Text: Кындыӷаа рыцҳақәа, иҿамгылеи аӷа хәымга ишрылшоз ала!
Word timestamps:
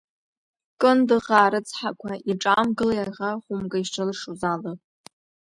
Кындыӷаа 0.81 1.47
рыцҳақәа, 1.51 2.11
иҿамгылеи 2.31 3.01
аӷа 3.05 3.31
хәымга 3.43 3.77
ишрылшоз 3.79 4.41
ала! 4.53 4.73